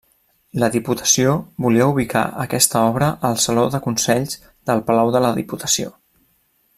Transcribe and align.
La 0.61 0.69
Diputació 0.75 1.33
volia 1.65 1.87
ubicar 1.91 2.23
aquesta 2.45 2.81
obra 2.93 3.11
al 3.31 3.39
Saló 3.45 3.67
de 3.77 3.83
Consells 3.87 4.35
del 4.71 4.85
Palau 4.89 5.13
de 5.19 5.23
la 5.27 5.35
Diputació. 5.41 5.97